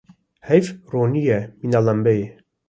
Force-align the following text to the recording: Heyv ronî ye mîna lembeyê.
Heyv 0.47 0.65
ronî 0.91 1.21
ye 1.29 1.39
mîna 1.61 1.79
lembeyê. 1.85 2.27